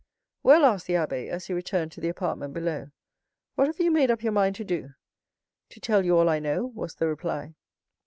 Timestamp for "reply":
7.07-7.53